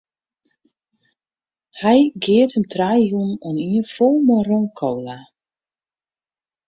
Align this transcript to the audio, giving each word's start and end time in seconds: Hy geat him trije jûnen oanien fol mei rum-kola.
Hy 1.79 1.97
geat 2.23 2.51
him 2.55 2.65
trije 2.71 3.05
jûnen 3.09 3.41
oanien 3.47 3.85
fol 3.93 4.15
mei 4.27 4.43
rum-kola. 4.47 5.17